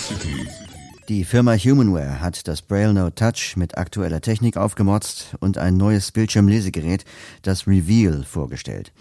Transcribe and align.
City. 0.06 0.81
Die 1.08 1.24
Firma 1.24 1.54
Humanware 1.54 2.20
hat 2.20 2.46
das 2.46 2.62
Braille 2.62 2.92
Note 2.92 3.16
Touch 3.16 3.56
mit 3.56 3.76
aktueller 3.76 4.20
Technik 4.20 4.56
aufgemotzt 4.56 5.34
und 5.40 5.58
ein 5.58 5.76
neues 5.76 6.12
Bildschirmlesegerät, 6.12 7.04
das 7.42 7.66
Reveal, 7.66 8.22
vorgestellt. 8.22 8.92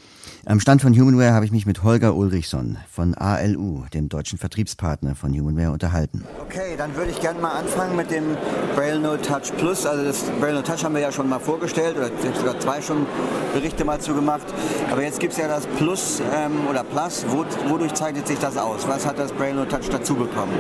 Am 0.48 0.60
Stand 0.60 0.82
von 0.82 1.00
Humanware 1.00 1.34
habe 1.34 1.46
ich 1.46 1.52
mich 1.52 1.68
mit 1.68 1.84
Holger 1.84 2.16
Ulrichson 2.16 2.80
von 2.90 3.14
ALU, 3.14 3.86
dem 3.94 4.10
deutschen 4.10 4.40
Vertriebspartner 4.40 5.14
von 5.14 5.32
Humanware, 5.32 5.72
unterhalten. 5.72 6.26
Okay, 6.42 6.74
dann 6.76 6.96
würde 6.96 7.12
ich 7.12 7.22
gerne 7.22 7.40
mal 7.40 7.52
anfangen 7.52 7.96
mit 7.96 8.10
dem 8.10 8.36
Braille 8.76 9.00
Note 9.00 9.22
Touch 9.22 9.56
Plus. 9.58 9.86
Also 9.86 10.04
das 10.04 10.24
Braille 10.40 10.56
Note 10.56 10.72
Touch 10.72 10.84
haben 10.84 10.96
wir 10.96 11.02
ja 11.02 11.12
schon 11.12 11.30
mal 11.30 11.40
vorgestellt 11.40 11.98
oder 11.98 12.10
sogar 12.36 12.60
zwei 12.60 12.82
schon 12.82 13.06
Berichte 13.54 13.86
mal 13.86 14.02
zu 14.02 14.16
gemacht. 14.16 14.48
Aber 14.92 15.04
jetzt 15.04 15.20
gibt 15.20 15.34
es 15.34 15.40
ja 15.40 15.48
das 15.48 15.68
Plus 15.78 16.20
ähm, 16.34 16.66
oder 16.68 16.84
Plus. 16.84 17.26
Wo, 17.30 17.46
wodurch 17.70 17.94
zeichnet 17.94 18.26
sich 18.26 18.40
das 18.40 18.58
aus? 18.58 18.88
Was 18.88 19.06
hat 19.06 19.20
das 19.20 19.32
Braille 19.32 19.54
Note 19.54 19.70
Touch 19.70 19.90
dazu 19.90 20.16
bekommen? 20.16 20.54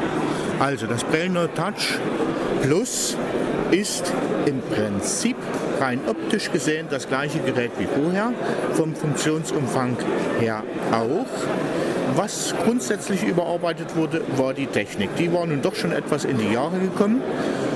Also 0.61 0.85
das 0.85 1.03
Note 1.27 1.51
Touch 1.55 1.97
Plus 2.61 3.17
ist 3.71 4.13
im 4.45 4.61
Prinzip 4.61 5.35
rein 5.79 5.99
optisch 6.07 6.51
gesehen 6.51 6.85
das 6.87 7.07
gleiche 7.07 7.39
Gerät 7.39 7.71
wie 7.79 7.87
vorher, 7.87 8.31
vom 8.73 8.95
Funktionsumfang 8.95 9.97
her 10.39 10.61
auch. 10.91 11.25
Was 12.15 12.55
grundsätzlich 12.63 13.23
überarbeitet 13.23 13.95
wurde, 13.95 14.21
war 14.35 14.53
die 14.53 14.67
Technik. 14.67 15.15
Die 15.17 15.33
war 15.33 15.45
nun 15.45 15.61
doch 15.61 15.75
schon 15.75 15.91
etwas 15.91 16.23
in 16.25 16.37
die 16.37 16.51
Jahre 16.51 16.79
gekommen, 16.79 17.21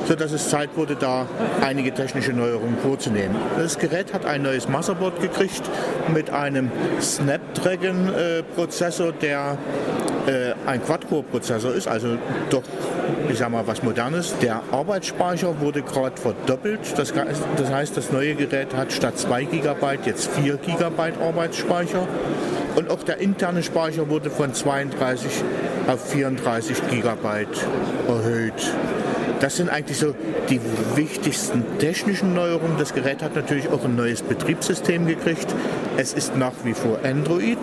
sodass 0.08 0.32
es 0.32 0.50
Zeit 0.50 0.70
wurde, 0.76 0.96
da 0.96 1.28
einige 1.62 1.94
technische 1.94 2.34
Neuerungen 2.34 2.78
vorzunehmen. 2.78 3.36
Das 3.58 3.78
Gerät 3.80 4.14
hat 4.14 4.26
ein 4.26 4.42
neues 4.42 4.68
Motherboard 4.68 5.22
gekriegt 5.22 5.62
mit 6.14 6.30
einem 6.30 6.70
Snapdragon-Prozessor, 7.00 9.14
der 9.14 9.58
äh, 10.28 10.54
ein 10.66 10.84
Quad-Core-Prozessor 10.84 11.74
ist, 11.74 11.88
also 11.88 12.18
doch, 12.50 12.64
ich 13.30 13.38
sag 13.38 13.50
mal, 13.52 13.66
was 13.68 13.84
Modernes. 13.84 14.36
Der 14.42 14.62
Arbeitsspeicher 14.72 15.60
wurde 15.60 15.82
gerade 15.82 16.20
verdoppelt. 16.20 16.80
Das, 16.98 17.14
das 17.58 17.72
heißt, 17.72 17.98
das 17.98 18.12
neue 18.12 18.36
Gerät 18.36 18.74
hat 18.76 18.92
statt 18.92 19.18
2 19.18 19.44
GB 19.46 19.98
jetzt 20.06 20.30
4 20.32 20.58
GB 20.58 21.14
Arbeitsspeicher. 21.22 22.08
Und 22.76 22.90
auch 22.90 23.04
der 23.04 23.20
interne 23.20 23.64
Speicher 23.64 24.10
wurde 24.10 24.30
von 24.30 24.54
32 24.54 25.32
auf 25.88 26.10
34 26.10 26.78
GB 26.90 27.46
erhöht. 28.08 28.74
Das 29.40 29.58
sind 29.58 29.70
eigentlich 29.70 29.98
so 29.98 30.16
die 30.50 30.60
wichtigsten 30.96 31.64
technischen 31.80 32.34
Neuerungen. 32.34 32.78
Das 32.78 32.94
Gerät 32.94 33.22
hat 33.22 33.36
natürlich 33.36 33.70
auch 33.70 33.84
ein 33.84 33.96
neues 33.96 34.22
Betriebssystem 34.22 35.08
gekriegt. 35.08 35.48
Es 35.98 36.14
ist 36.14 36.36
nach 36.38 36.54
wie 36.64 36.74
vor 36.74 37.00
Android, 37.04 37.60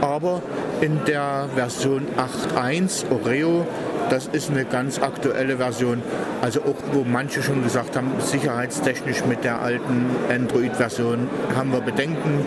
aber 0.00 0.42
in 0.80 0.98
der 1.06 1.48
Version 1.54 2.06
8.1 2.16 3.10
Oreo. 3.10 3.66
Das 4.08 4.26
ist 4.26 4.50
eine 4.50 4.64
ganz 4.64 5.00
aktuelle 5.00 5.58
Version, 5.58 6.02
also 6.40 6.60
auch 6.62 6.76
wo 6.92 7.04
manche 7.04 7.42
schon 7.42 7.62
gesagt 7.62 7.96
haben, 7.96 8.12
sicherheitstechnisch 8.18 9.24
mit 9.24 9.44
der 9.44 9.60
alten 9.60 10.06
Android-Version 10.28 11.28
haben 11.54 11.72
wir 11.72 11.80
Bedenken. 11.80 12.44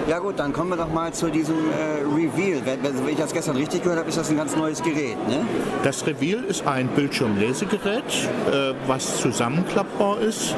Ja 0.08 0.20
gut, 0.20 0.38
dann 0.38 0.54
kommen 0.54 0.70
wir 0.70 0.78
doch 0.78 0.90
mal 0.90 1.12
zu 1.12 1.30
diesem 1.30 1.70
äh, 1.70 2.02
Reveal. 2.02 2.62
Wenn, 2.64 2.82
wenn, 2.82 3.08
ich 3.10 3.18
das 3.18 3.34
gestern 3.34 3.56
richtig 3.56 3.82
gehört 3.82 3.98
habe, 3.98 4.08
ist 4.08 4.16
das 4.16 4.30
ein 4.30 4.38
ganz 4.38 4.56
neues 4.56 4.82
Gerät. 4.82 5.18
Ne? 5.28 5.44
Das 5.82 6.06
Reveal 6.06 6.44
ist 6.44 6.66
ein 6.66 6.88
Bildschirmlesegerät, 6.88 8.04
äh, 8.50 8.72
was 8.86 9.18
zusammenklappbar 9.18 10.20
ist. 10.20 10.54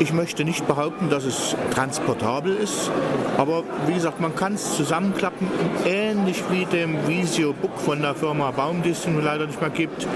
Ich 0.00 0.12
möchte 0.12 0.44
nicht 0.44 0.66
behaupten, 0.66 1.10
dass 1.10 1.24
es 1.24 1.54
transportabel 1.72 2.56
ist, 2.56 2.90
aber 3.38 3.62
wie 3.86 3.94
gesagt, 3.94 4.20
man 4.20 4.34
kann 4.34 4.54
es 4.54 4.74
zusammenklappen, 4.74 5.46
ähnlich 5.86 6.42
wie 6.50 6.64
dem 6.64 7.06
Visio 7.06 7.52
Book 7.52 7.78
von 7.78 8.02
der 8.02 8.16
Firma 8.16 8.50
Baum, 8.50 8.82
die 8.82 8.90
es 8.90 9.06
nun 9.06 9.22
leider 9.22 9.46
nicht 9.46 9.60
mehr 9.60 9.70
gibt. 9.70 10.08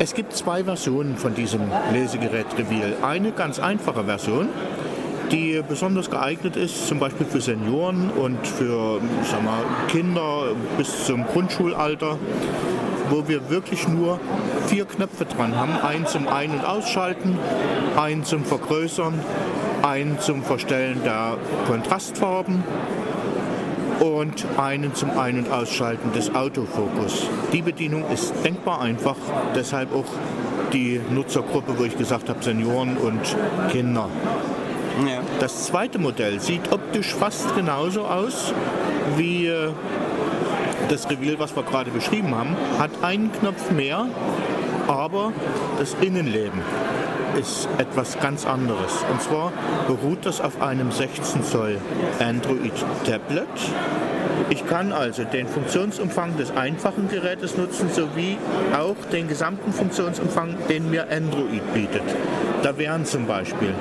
Es 0.00 0.12
gibt 0.12 0.32
zwei 0.32 0.64
Versionen 0.64 1.16
von 1.16 1.36
diesem 1.36 1.60
Lesegerät 1.92 2.46
Reveal. 2.58 2.96
Eine 3.02 3.30
ganz 3.30 3.60
einfache 3.60 4.02
Version, 4.02 4.48
die 5.30 5.62
besonders 5.66 6.10
geeignet 6.10 6.56
ist, 6.56 6.86
zum 6.86 6.98
Beispiel 6.98 7.26
für 7.26 7.40
Senioren 7.40 8.10
und 8.10 8.46
für 8.46 9.00
sag 9.30 9.44
mal, 9.44 9.62
Kinder 9.88 10.54
bis 10.76 11.04
zum 11.04 11.26
Grundschulalter, 11.26 12.18
wo 13.10 13.26
wir 13.28 13.50
wirklich 13.50 13.88
nur 13.88 14.20
vier 14.66 14.84
Knöpfe 14.84 15.24
dran 15.24 15.56
haben. 15.56 15.78
Einen 15.82 16.06
zum 16.06 16.28
Ein- 16.28 16.50
und 16.52 16.64
Ausschalten, 16.64 17.38
einen 17.96 18.24
zum 18.24 18.44
Vergrößern, 18.44 19.14
einen 19.82 20.18
zum 20.20 20.42
Verstellen 20.42 21.02
der 21.04 21.36
Kontrastfarben 21.66 22.62
und 24.00 24.46
einen 24.56 24.94
zum 24.94 25.18
Ein- 25.18 25.38
und 25.38 25.50
Ausschalten 25.50 26.12
des 26.12 26.34
Autofokus. 26.34 27.26
Die 27.52 27.62
Bedienung 27.62 28.04
ist 28.12 28.32
denkbar 28.44 28.80
einfach, 28.80 29.16
deshalb 29.54 29.94
auch 29.94 30.04
die 30.72 31.00
Nutzergruppe, 31.10 31.78
wo 31.78 31.84
ich 31.84 31.96
gesagt 31.96 32.28
habe, 32.28 32.42
Senioren 32.42 32.96
und 32.96 33.20
Kinder. 33.70 34.08
Ja. 35.06 35.22
Das 35.38 35.66
zweite 35.66 35.98
Modell 35.98 36.40
sieht 36.40 36.72
optisch 36.72 37.14
fast 37.14 37.54
genauso 37.54 38.04
aus 38.04 38.52
wie 39.16 39.46
äh, 39.46 39.70
das 40.88 41.08
Reveal, 41.08 41.38
was 41.38 41.54
wir 41.54 41.62
gerade 41.62 41.90
beschrieben 41.90 42.34
haben, 42.34 42.56
hat 42.78 42.90
einen 43.02 43.30
Knopf 43.32 43.70
mehr, 43.70 44.06
aber 44.88 45.32
das 45.78 45.94
Innenleben 46.00 46.60
ist 47.38 47.68
etwas 47.78 48.18
ganz 48.18 48.46
anderes. 48.46 49.04
Und 49.10 49.22
zwar 49.22 49.52
beruht 49.86 50.26
das 50.26 50.40
auf 50.40 50.60
einem 50.60 50.90
16 50.90 51.44
Zoll 51.44 51.78
Android 52.18 52.72
Tablet. 53.04 53.46
Ich 54.50 54.66
kann 54.66 54.92
also 54.92 55.24
den 55.24 55.46
Funktionsumfang 55.46 56.36
des 56.36 56.50
einfachen 56.56 57.08
Gerätes 57.08 57.56
nutzen, 57.56 57.90
sowie 57.92 58.38
auch 58.76 58.96
den 59.12 59.28
gesamten 59.28 59.72
Funktionsumfang, 59.72 60.56
den 60.68 60.90
mir 60.90 61.06
Android 61.10 61.74
bietet. 61.74 62.02
Da 62.62 62.76
wären 62.76 63.04
zum 63.04 63.26
Beispiel 63.26 63.72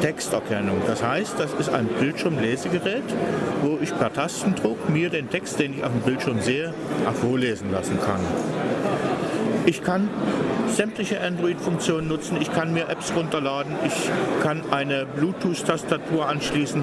Texterkennung. 0.00 0.80
Das 0.86 1.02
heißt, 1.02 1.34
das 1.38 1.52
ist 1.54 1.68
ein 1.68 1.86
Bildschirmlesegerät, 1.86 3.02
wo 3.62 3.78
ich 3.80 3.96
per 3.96 4.12
Tastendruck 4.12 4.88
mir 4.88 5.10
den 5.10 5.28
Text, 5.28 5.58
den 5.60 5.74
ich 5.74 5.84
auf 5.84 5.92
dem 5.92 6.00
Bildschirm 6.00 6.40
sehe, 6.40 6.72
auch 7.08 7.14
vorlesen 7.14 7.70
lassen 7.70 7.98
kann. 8.00 8.20
Ich 9.66 9.82
kann 9.82 10.08
sämtliche 10.72 11.20
Android-Funktionen 11.20 12.08
nutzen. 12.08 12.38
Ich 12.40 12.52
kann 12.52 12.72
mir 12.72 12.88
Apps 12.88 13.12
runterladen. 13.14 13.72
Ich 13.86 14.10
kann 14.42 14.62
eine 14.70 15.06
Bluetooth-Tastatur 15.06 16.28
anschließen. 16.28 16.82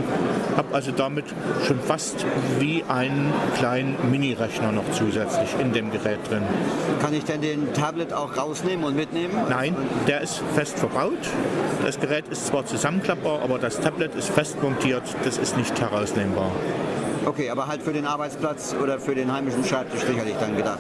Habe 0.56 0.76
also 0.76 0.92
damit 0.92 1.26
schon 1.66 1.80
fast 1.80 2.26
wie 2.60 2.84
einen 2.88 3.34
kleinen 3.58 3.96
Mini-Rechner 4.12 4.72
noch 4.72 4.90
zusätzlich 4.92 5.50
in 5.60 5.74
dem 5.74 5.92
Gerät 5.92 6.20
drin. 6.30 6.44
Kann 7.02 7.14
ich 7.14 7.24
denn 7.24 7.42
den 7.42 7.74
Tablet 7.74 8.14
auch 8.14 8.38
rausnehmen 8.38 8.86
und 8.86 8.96
mitnehmen? 8.96 9.34
Nein, 9.50 9.76
der 10.08 10.22
ist 10.22 10.42
fest 10.56 10.80
verbaut. 10.80 11.18
Das 11.84 12.00
Gerät 12.00 12.28
ist 12.30 12.48
zwar 12.48 12.66
zusammenklappbar, 12.66 13.42
aber 13.42 13.58
das 13.58 13.80
Tablet 13.80 14.16
ist 14.16 14.30
fest 14.30 14.62
montiert. 14.62 15.04
Das 15.24 15.38
ist 15.38 15.58
nicht 15.58 15.80
herausnehmbar. 15.80 16.52
Okay, 17.26 17.50
aber 17.50 17.68
halt 17.68 17.82
für 17.82 17.94
den 17.94 18.06
Arbeitsplatz 18.06 18.76
oder 18.82 19.00
für 19.00 19.14
den 19.14 19.32
heimischen 19.32 19.64
Schreibtisch 19.64 20.02
sicherlich 20.02 20.36
dann 20.40 20.56
gedacht. 20.56 20.80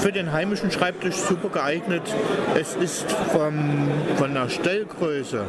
Für 0.00 0.12
den 0.12 0.32
heimischen 0.32 0.70
Schreibtisch 0.70 1.16
super 1.16 1.48
geeignet. 1.48 2.02
Es 2.54 2.76
ist 2.76 3.10
vom, 3.32 3.88
von 4.16 4.34
der 4.34 4.48
Stellgröße, 4.48 5.44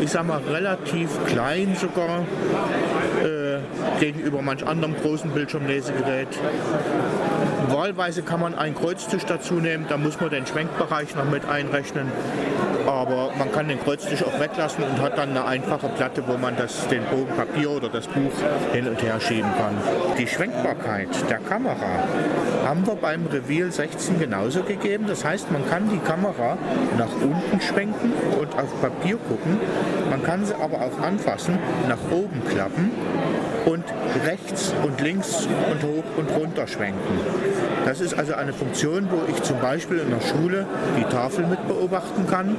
ich 0.00 0.10
sag 0.10 0.26
mal, 0.26 0.40
relativ 0.50 1.08
klein 1.26 1.76
sogar 1.78 2.20
äh, 3.22 3.58
gegenüber 4.00 4.42
manch 4.42 4.66
anderem 4.66 4.94
großen 4.96 5.30
Bildschirmlesegerät. 5.30 6.28
Wahlweise 7.68 8.22
kann 8.22 8.40
man 8.40 8.54
einen 8.54 8.74
Kreuztisch 8.74 9.24
dazu 9.24 9.54
nehmen, 9.54 9.86
da 9.88 9.96
muss 9.96 10.20
man 10.20 10.30
den 10.30 10.46
Schwenkbereich 10.46 11.14
noch 11.16 11.28
mit 11.28 11.44
einrechnen. 11.46 12.10
Aber 12.86 13.30
man 13.38 13.50
kann 13.52 13.68
den 13.68 13.80
Kreuztisch 13.80 14.22
auch 14.22 14.38
weglassen 14.38 14.84
und 14.84 15.00
hat 15.00 15.18
dann 15.18 15.30
eine 15.30 15.44
einfache 15.44 15.88
Platte, 15.88 16.22
wo 16.26 16.36
man 16.36 16.56
das, 16.56 16.86
den 16.88 17.04
Bogen 17.04 17.34
Papier 17.36 17.70
oder 17.70 17.88
das 17.88 18.06
Buch 18.06 18.32
hin 18.72 18.88
und 18.88 19.02
her 19.02 19.20
schieben 19.20 19.50
kann. 19.56 19.74
Die 20.18 20.26
Schwenkbarkeit 20.26 21.08
der 21.30 21.38
Kamera 21.38 22.04
haben 22.64 22.86
wir 22.86 22.96
beim 22.96 23.26
Reveal 23.26 23.70
16 23.70 24.18
genauso 24.18 24.62
gegeben. 24.62 25.06
Das 25.06 25.24
heißt, 25.24 25.50
man 25.50 25.68
kann 25.68 25.88
die 25.90 25.98
Kamera 25.98 26.58
nach 26.98 27.12
unten 27.20 27.60
schwenken 27.60 28.12
und 28.40 28.54
auf 28.58 28.80
Papier 28.80 29.16
gucken. 29.16 29.58
Man 30.10 30.22
kann 30.22 30.44
sie 30.44 30.54
aber 30.54 30.76
auch 30.76 31.00
anfassen, 31.02 31.58
nach 31.88 31.98
oben 32.10 32.42
klappen 32.48 32.90
und 33.64 33.84
rechts 34.26 34.74
und 34.82 35.00
links 35.00 35.46
und 35.70 35.82
hoch 35.82 36.04
und 36.16 36.30
runter 36.30 36.66
schwenken. 36.66 37.20
Das 37.84 38.00
ist 38.00 38.14
also 38.14 38.34
eine 38.34 38.52
Funktion, 38.52 39.08
wo 39.10 39.30
ich 39.30 39.42
zum 39.42 39.58
Beispiel 39.60 39.98
in 39.98 40.10
der 40.10 40.20
Schule 40.20 40.66
die 40.98 41.04
Tafel 41.04 41.46
mit 41.46 41.66
beobachten 41.66 42.26
kann. 42.28 42.56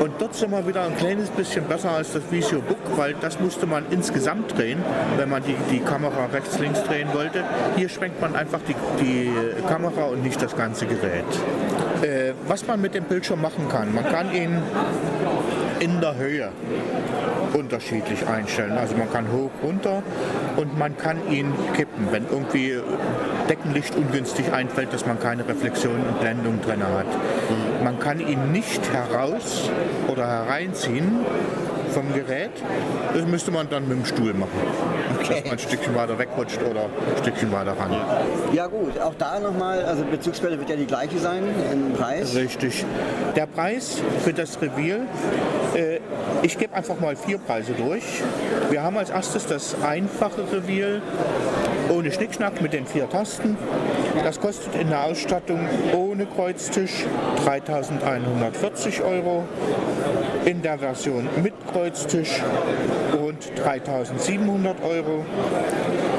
Und 0.00 0.12
dort 0.18 0.34
sind 0.34 0.50
wir 0.50 0.66
wieder 0.66 0.84
ein 0.84 0.96
kleines 0.96 1.30
bisschen 1.30 1.64
besser 1.64 1.90
als 1.90 2.12
das 2.12 2.22
Visio 2.30 2.60
Book, 2.60 2.96
weil 2.96 3.14
das 3.20 3.40
musste 3.40 3.66
man 3.66 3.84
insgesamt 3.90 4.56
drehen, 4.56 4.78
wenn 5.16 5.30
man 5.30 5.42
die, 5.42 5.56
die 5.70 5.80
Kamera 5.80 6.26
rechts-links 6.32 6.82
drehen 6.84 7.08
wollte. 7.14 7.44
Hier 7.76 7.88
schwenkt 7.88 8.20
man 8.20 8.36
einfach 8.36 8.60
die, 8.68 8.74
die 9.02 9.30
Kamera 9.66 10.04
und 10.04 10.22
nicht 10.22 10.40
das 10.42 10.54
ganze 10.54 10.86
Gerät. 10.86 11.24
Äh, 12.02 12.32
was 12.46 12.66
man 12.66 12.80
mit 12.80 12.94
dem 12.94 13.04
Bildschirm 13.04 13.40
machen 13.40 13.68
kann, 13.68 13.94
man 13.94 14.04
kann 14.04 14.34
ihn 14.34 14.58
in 15.80 16.00
der 16.00 16.16
Höhe 16.16 16.50
unterschiedlich 17.52 18.26
einstellen. 18.26 18.72
Also 18.72 18.96
man 18.96 19.10
kann 19.10 19.30
hoch, 19.30 19.50
runter 19.62 20.02
und 20.56 20.78
man 20.78 20.96
kann 20.96 21.16
ihn 21.30 21.52
kippen, 21.74 22.08
wenn 22.10 22.24
irgendwie 22.30 22.78
Deckenlicht 23.48 23.94
ungünstig 23.96 24.52
einfällt, 24.52 24.92
dass 24.92 25.06
man 25.06 25.18
keine 25.18 25.46
Reflexion 25.46 25.96
und 25.96 26.20
Blendung 26.20 26.60
drin 26.60 26.82
hat. 26.82 27.06
Man 27.82 27.98
kann 27.98 28.20
ihn 28.20 28.52
nicht 28.52 28.92
heraus 28.92 29.70
oder 30.08 30.26
hereinziehen 30.26 31.24
vom 31.92 32.12
Gerät. 32.12 32.50
Das 33.14 33.24
müsste 33.26 33.50
man 33.50 33.68
dann 33.68 33.88
mit 33.88 33.98
dem 33.98 34.04
Stuhl 34.04 34.34
machen. 34.34 34.50
Okay. 35.18 35.34
Dass 35.34 35.44
man 35.44 35.52
ein 35.52 35.58
Stückchen 35.58 35.94
weiter 35.94 36.18
wegrutscht 36.18 36.60
oder 36.62 36.82
ein 36.82 37.22
Stückchen 37.22 37.52
weiter 37.52 37.76
ran. 37.78 37.94
Ja 38.52 38.66
gut, 38.66 38.98
auch 39.00 39.14
da 39.18 39.38
nochmal, 39.40 39.84
also 39.84 40.04
Bezugsquelle 40.04 40.58
wird 40.58 40.70
ja 40.70 40.76
die 40.76 40.86
gleiche 40.86 41.18
sein 41.18 41.42
im 41.72 41.92
Preis. 41.94 42.34
Richtig. 42.34 42.84
Der 43.34 43.46
Preis 43.46 44.00
für 44.24 44.32
das 44.32 44.60
Reveal, 44.60 45.02
äh, 45.74 46.00
ich 46.42 46.58
gebe 46.58 46.74
einfach 46.74 46.98
mal 47.00 47.16
vier 47.16 47.38
Preise 47.38 47.72
durch. 47.72 48.04
Wir 48.70 48.82
haben 48.82 48.96
als 48.96 49.10
erstes 49.10 49.46
das 49.46 49.76
einfache 49.82 50.42
Reveal 50.52 51.02
ohne 51.90 52.12
Schnickschnack 52.12 52.60
mit 52.60 52.72
den 52.72 52.86
vier 52.86 53.08
Tasten. 53.08 53.56
Das 54.22 54.40
kostet 54.40 54.74
in 54.74 54.88
der 54.88 55.04
Ausstattung 55.04 55.60
ohne 55.94 56.26
Kreuztisch 56.26 57.04
3.140 57.44 59.04
Euro, 59.04 59.44
in 60.46 60.62
der 60.62 60.78
Version 60.78 61.28
mit 61.42 61.54
Kreuztisch 61.72 62.40
rund 63.20 63.42
3.700 63.64 64.76
Euro. 64.88 65.26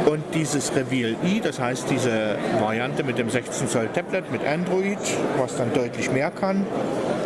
Und 0.05 0.23
dieses 0.33 0.75
Reveal 0.75 1.15
i, 1.23 1.39
das 1.39 1.59
heißt 1.59 1.89
diese 1.89 2.35
Variante 2.59 3.03
mit 3.03 3.17
dem 3.17 3.29
16 3.29 3.69
Zoll 3.69 3.87
Tablet 3.93 4.29
mit 4.31 4.45
Android, 4.45 4.99
was 5.37 5.55
dann 5.57 5.73
deutlich 5.73 6.11
mehr 6.11 6.29
kann, 6.29 6.65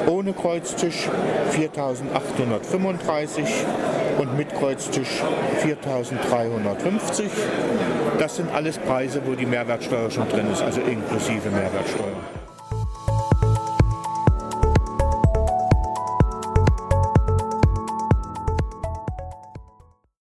ohne 0.06 0.33
Kreuztisch 0.33 1.09
4.835 1.53 3.45
und 4.19 4.38
mit 4.38 4.53
Kreuztisch 4.53 5.24
4.350. 5.63 7.24
Das 8.19 8.36
sind 8.36 8.53
alles 8.53 8.77
Preise, 8.77 9.21
wo 9.25 9.33
die 9.33 9.48
Mehrwertsteuer 9.48 10.12
schon 10.12 10.30
drin 10.30 10.51
ist, 10.51 10.62
also 10.62 10.81
inklusive 10.81 11.50
Mehrwertsteuer. 11.50 12.41